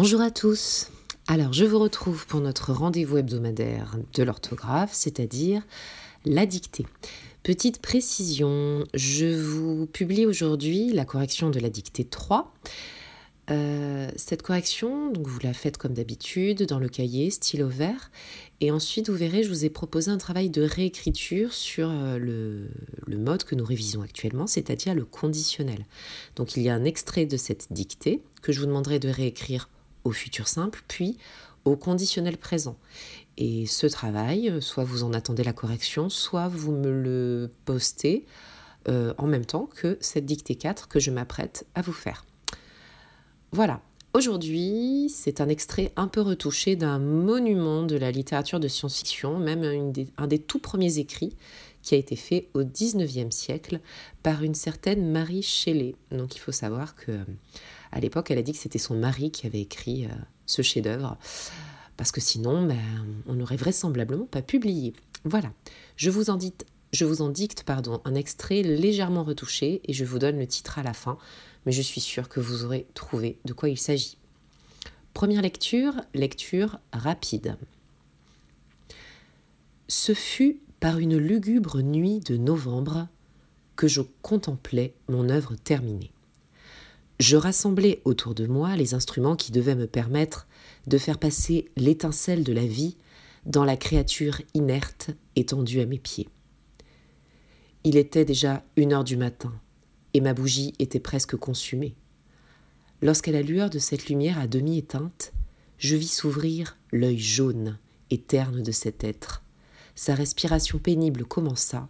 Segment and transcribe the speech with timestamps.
[0.00, 0.92] Bonjour à tous.
[1.26, 5.66] Alors, je vous retrouve pour notre rendez-vous hebdomadaire de l'orthographe, c'est-à-dire
[6.24, 6.86] la dictée.
[7.42, 12.54] Petite précision, je vous publie aujourd'hui la correction de la dictée 3.
[13.50, 18.12] Euh, cette correction, vous la faites comme d'habitude dans le cahier, stylo vert.
[18.60, 23.16] Et ensuite, vous verrez, je vous ai proposé un travail de réécriture sur euh, le
[23.16, 25.86] mode que nous révisons actuellement, c'est-à-dire le conditionnel.
[26.36, 29.68] Donc il y a un extrait de cette dictée que je vous demanderai de réécrire
[30.04, 31.18] au futur simple, puis
[31.64, 32.76] au conditionnel présent.
[33.36, 38.26] Et ce travail, soit vous en attendez la correction, soit vous me le postez
[38.88, 42.24] euh, en même temps que cette dictée 4 que je m'apprête à vous faire.
[43.52, 43.80] Voilà.
[44.14, 49.92] Aujourd'hui, c'est un extrait un peu retouché d'un monument de la littérature de science-fiction, même
[50.16, 51.36] un des tout premiers écrits
[51.82, 53.80] qui a été fait au 19e siècle
[54.22, 55.94] par une certaine Marie Shelley.
[56.10, 57.12] Donc il faut savoir que
[57.92, 60.08] à l'époque, elle a dit que c'était son mari qui avait écrit euh,
[60.46, 61.16] ce chef-d'œuvre,
[61.96, 62.78] parce que sinon, ben,
[63.26, 64.92] on n'aurait vraisemblablement pas publié.
[65.24, 65.52] Voilà,
[65.96, 66.38] je vous en
[66.92, 70.78] je vous en dicte pardon, un extrait légèrement retouché et je vous donne le titre
[70.78, 71.18] à la fin,
[71.66, 74.16] mais je suis sûre que vous aurez trouvé de quoi il s'agit.
[75.12, 77.56] Première lecture, lecture rapide.
[79.88, 83.08] Ce fut par une lugubre nuit de novembre
[83.76, 86.10] que je contemplais mon œuvre terminée
[87.18, 90.46] je rassemblais autour de moi les instruments qui devaient me permettre
[90.86, 92.96] de faire passer l'étincelle de la vie
[93.44, 96.28] dans la créature inerte étendue à mes pieds.
[97.84, 99.52] Il était déjà une heure du matin,
[100.14, 101.94] et ma bougie était presque consumée.
[103.02, 105.32] Lorsqu'à la lueur de cette lumière à demi éteinte,
[105.78, 107.78] je vis s'ouvrir l'œil jaune
[108.10, 109.42] et terne de cet être.
[109.94, 111.88] Sa respiration pénible commença,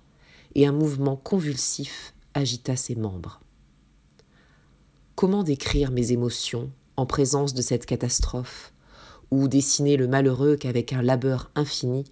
[0.55, 3.41] et un mouvement convulsif agita ses membres.
[5.19, 8.73] Comment décrire mes émotions en présence de cette catastrophe,
[9.33, 12.05] ou dessiner le malheureux qu'avec un labeur infini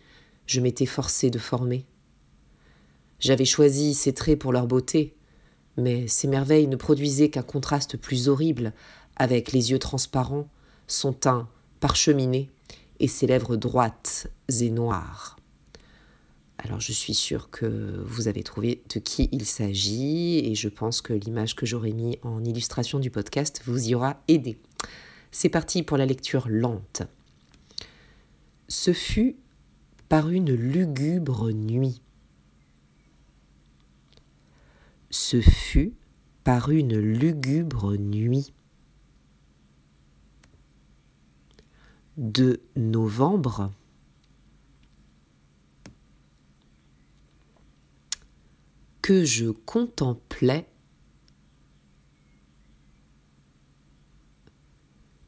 [0.46, 1.86] je m'étais forcé de former?
[3.20, 5.14] J'avais choisi ces traits pour leur beauté,
[5.77, 8.72] mais ces merveilles ne produisaient qu'un contraste plus horrible
[9.14, 10.48] avec les yeux transparents,
[10.89, 12.50] son teint parcheminé
[12.98, 15.36] et ses lèvres droites et noires.
[16.58, 21.02] Alors je suis sûre que vous avez trouvé de qui il s'agit et je pense
[21.02, 24.58] que l'image que j'aurais mis en illustration du podcast vous y aura aidé.
[25.30, 27.02] C'est parti pour la lecture lente.
[28.68, 29.36] Ce fut
[30.08, 32.00] par une lugubre nuit.
[35.11, 35.95] Ce fut
[36.42, 38.52] par une lugubre nuit.
[42.16, 43.70] De novembre
[49.06, 50.68] que je contemplais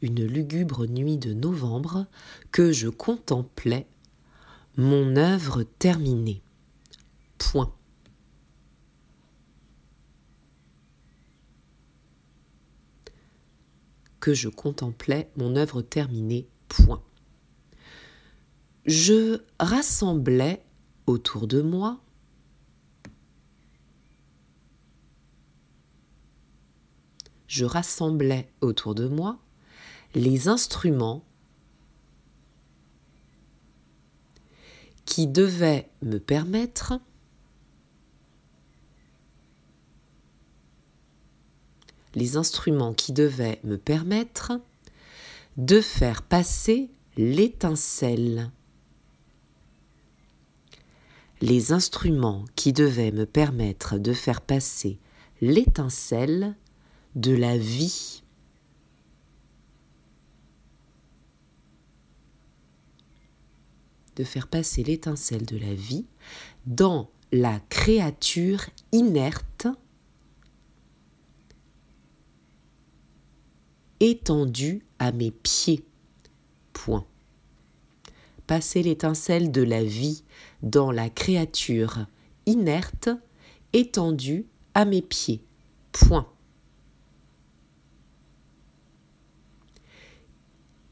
[0.03, 2.09] une lugubre nuit de novembre,
[2.51, 3.87] que je contemplais
[4.77, 6.43] mon œuvre terminée.
[7.39, 7.73] Point.
[14.19, 16.49] Que je contemplais mon œuvre terminée.
[16.67, 17.05] Point.
[18.87, 20.65] Je rassemblais
[21.07, 22.03] autour de moi
[27.49, 29.39] je rassemblais autour de moi
[30.15, 31.25] les instruments
[35.05, 37.01] qui devaient me permettre
[42.15, 44.53] les instruments qui devaient me permettre
[45.57, 48.51] de faire passer l'étincelle.
[51.41, 54.99] Les instruments qui devaient me permettre de faire passer
[55.41, 56.57] l'étincelle
[57.15, 58.23] de la vie.
[64.17, 66.07] De faire passer l'étincelle de la vie
[66.67, 69.69] dans la créature inerte
[74.01, 75.85] étendue à mes pieds.
[76.73, 77.07] Point.
[78.47, 80.25] Passer l'étincelle de la vie
[80.63, 82.07] dans la créature
[82.47, 83.11] inerte
[83.73, 85.43] étendue à mes pieds.
[85.93, 86.27] Point.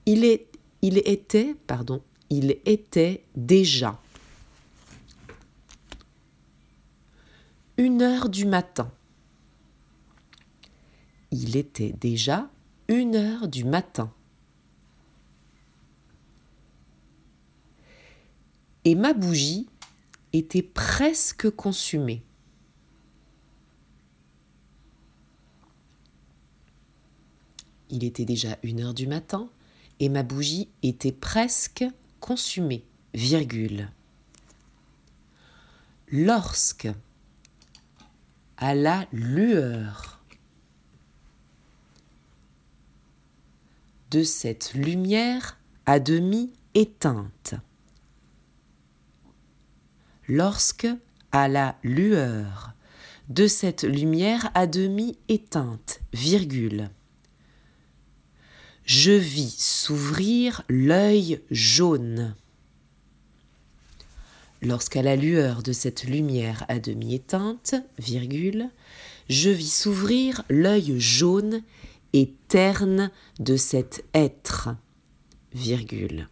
[0.06, 2.00] Il, était, pardon,
[2.31, 4.00] il était déjà
[7.76, 8.91] une heure du matin.
[11.32, 12.49] Il était déjà
[12.87, 14.12] une heure du matin.
[18.85, 19.69] Et ma bougie
[20.32, 22.23] était presque consumée.
[27.91, 29.50] Il était déjà une heure du matin
[30.00, 31.84] et ma bougie était presque
[32.20, 32.84] consumée,
[33.14, 33.90] virgule.
[36.08, 36.88] Lorsque,
[38.56, 40.22] à la lueur
[44.10, 47.54] de cette lumière à demi éteinte,
[50.28, 50.88] lorsque,
[51.32, 52.72] à la lueur
[53.28, 56.90] de cette lumière à demi éteinte, virgule,
[58.87, 62.37] je vis s'ouvrir l'œil jaune.
[64.62, 68.71] Lorsqu'à la lueur de cette lumière à demi éteinte, virgule,
[69.29, 71.62] je vis s'ouvrir l'œil jaune
[72.12, 73.11] et terne
[73.41, 74.69] de cet être,
[75.53, 76.29] virgule.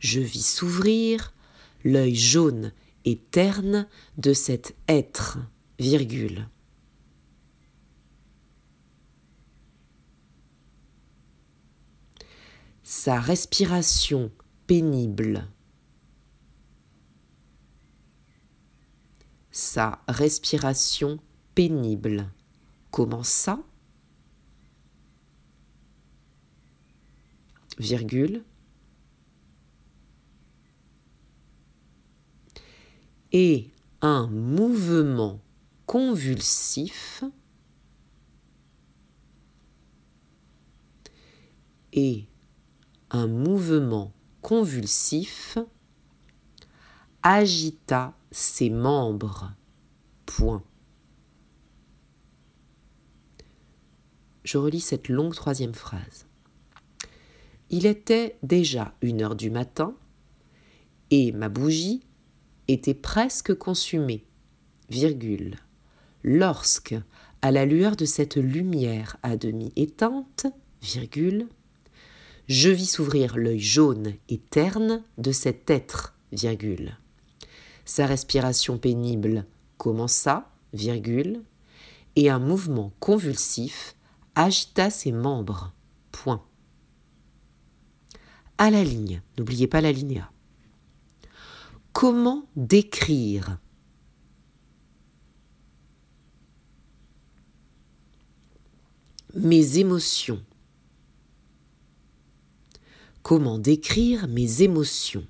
[0.00, 1.32] Je vis s'ouvrir
[1.84, 2.72] l'œil jaune
[3.04, 3.86] et terne
[4.18, 5.38] de cet être,
[5.78, 6.48] virgule.
[12.90, 14.32] Sa respiration
[14.66, 15.46] pénible,
[19.50, 21.20] sa respiration
[21.54, 22.32] pénible.
[22.90, 23.62] Comment ça?
[27.78, 28.42] Virgule.
[33.32, 33.70] Et
[34.00, 35.42] un mouvement
[35.84, 37.22] convulsif
[41.92, 42.28] et
[43.10, 44.12] un mouvement
[44.42, 45.58] convulsif
[47.22, 49.52] agita ses membres.
[50.26, 50.62] Point.
[54.44, 56.26] Je relis cette longue troisième phrase.
[57.70, 59.94] Il était déjà une heure du matin
[61.10, 62.02] et ma bougie
[62.66, 64.24] était presque consumée,
[64.90, 65.56] virgule,
[66.22, 66.94] lorsque,
[67.42, 70.46] à la lueur de cette lumière à demi éteinte,
[72.48, 76.96] je vis s'ouvrir l'œil jaune et terne de cet être, virgule.
[77.84, 79.46] Sa respiration pénible
[79.76, 81.42] commença, virgule,
[82.16, 83.94] et un mouvement convulsif
[84.34, 85.72] agita ses membres.
[86.10, 86.42] Point.
[88.56, 90.30] À la ligne, n'oubliez pas la linéa.
[91.92, 93.58] Comment décrire
[99.34, 100.42] mes émotions
[103.28, 105.26] Comment décrire mes émotions.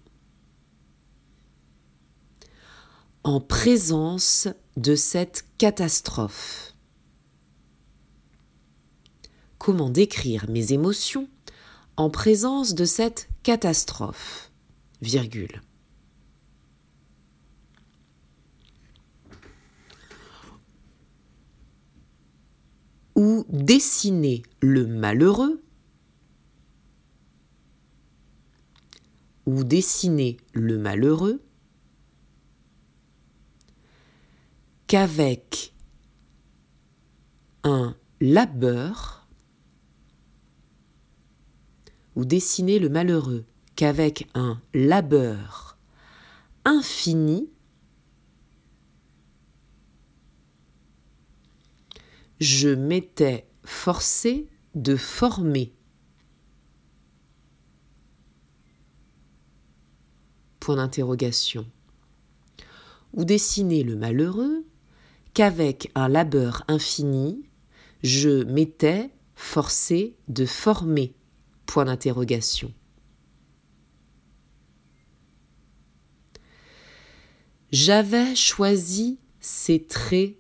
[3.25, 4.47] En présence
[4.77, 6.77] de cette catastrophe.
[9.59, 11.29] Comment décrire mes émotions
[11.97, 14.53] en présence de cette catastrophe.
[15.03, 15.61] Virgule.
[23.17, 25.61] Ou dessiner le malheureux
[29.49, 31.43] ou dessiner le malheureux
[34.87, 35.73] qu'avec
[37.65, 39.27] un labeur
[42.15, 45.79] ou dessiner le malheureux qu'avec un labeur
[46.67, 47.49] infini
[52.39, 55.73] je m'étais forcé de former
[60.77, 61.67] d'interrogation.
[63.15, 64.67] Ou dessiner le malheureux
[65.35, 67.43] qu'avec un labeur infini,
[68.03, 71.15] je m'étais forcé de former?
[71.67, 72.73] Point d'interrogation.
[77.71, 80.37] J'avais choisi ces traits.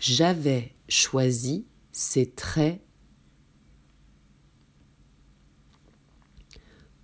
[0.00, 2.80] J'avais choisi ces traits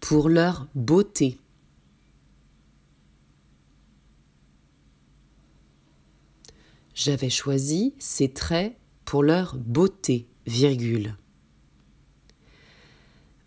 [0.09, 1.41] pour leur beauté.
[6.95, 11.17] J'avais choisi ces traits pour leur beauté, virgule.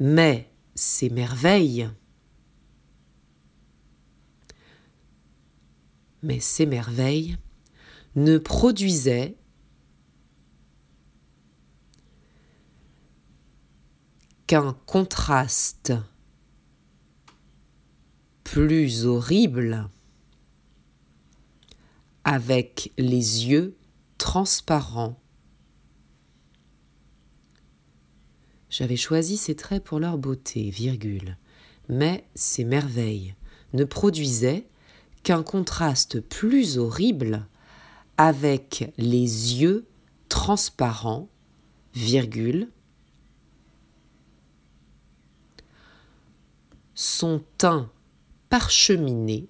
[0.01, 1.89] Mais ces merveilles,
[6.24, 7.38] mais ces merveilles
[8.18, 9.38] ne produisaient
[14.46, 15.94] qu'un contraste
[18.51, 19.88] plus horrible
[22.24, 23.77] avec les yeux
[24.18, 25.20] transparents.
[28.72, 31.38] J'avais choisi ces traits pour leur beauté, virgule,
[31.89, 33.36] mais ces merveilles
[33.74, 34.65] ne produisaient
[35.22, 37.46] qu'un contraste plus horrible
[38.18, 39.86] avec les yeux
[40.27, 41.29] transparent,
[41.94, 42.68] virgule,
[46.96, 47.91] son teint
[48.50, 49.48] parcheminé,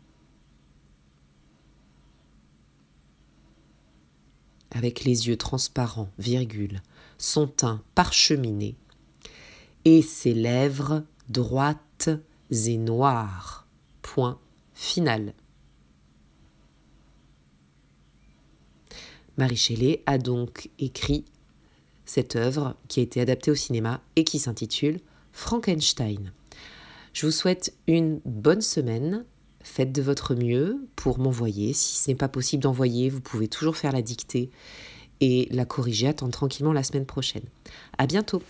[4.72, 6.82] avec les yeux transparents, virgule,
[7.18, 8.76] son teint parcheminé,
[9.86, 12.10] et ses lèvres droites
[12.52, 13.68] et noires.
[14.02, 14.40] Point
[14.74, 15.34] final.
[19.38, 21.24] Marie Shelley a donc écrit
[22.06, 25.00] cette œuvre qui a été adaptée au cinéma et qui s'intitule
[25.32, 26.34] Frankenstein.
[27.14, 29.26] Je vous souhaite une bonne semaine.
[29.62, 31.74] Faites de votre mieux pour m'envoyer.
[31.74, 34.52] Si ce n'est pas possible d'envoyer, vous pouvez toujours faire la dictée
[35.22, 36.08] et la corriger.
[36.08, 37.44] Attendre tranquillement la semaine prochaine.
[37.98, 38.42] À bientôt.